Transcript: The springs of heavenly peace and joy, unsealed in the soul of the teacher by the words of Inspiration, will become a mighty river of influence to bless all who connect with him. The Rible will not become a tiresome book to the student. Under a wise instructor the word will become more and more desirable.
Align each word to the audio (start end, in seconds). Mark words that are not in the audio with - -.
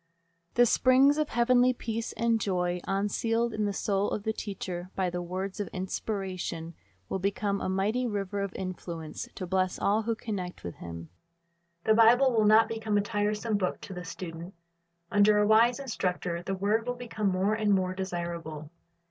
The 0.55 0.65
springs 0.65 1.19
of 1.19 1.29
heavenly 1.29 1.73
peace 1.73 2.11
and 2.13 2.41
joy, 2.41 2.81
unsealed 2.87 3.53
in 3.53 3.65
the 3.65 3.71
soul 3.71 4.09
of 4.09 4.23
the 4.23 4.33
teacher 4.33 4.89
by 4.95 5.11
the 5.11 5.21
words 5.21 5.59
of 5.59 5.67
Inspiration, 5.67 6.73
will 7.07 7.19
become 7.19 7.61
a 7.61 7.69
mighty 7.69 8.07
river 8.07 8.41
of 8.41 8.51
influence 8.55 9.29
to 9.35 9.45
bless 9.45 9.77
all 9.77 10.01
who 10.01 10.15
connect 10.15 10.63
with 10.63 10.77
him. 10.77 11.09
The 11.83 11.91
Rible 11.91 12.31
will 12.35 12.45
not 12.45 12.67
become 12.67 12.97
a 12.97 13.01
tiresome 13.01 13.57
book 13.57 13.79
to 13.81 13.93
the 13.93 14.03
student. 14.03 14.55
Under 15.11 15.37
a 15.37 15.45
wise 15.45 15.79
instructor 15.79 16.41
the 16.41 16.55
word 16.55 16.87
will 16.87 16.95
become 16.95 17.29
more 17.29 17.53
and 17.53 17.69
more 17.71 17.93
desirable. 17.93 18.71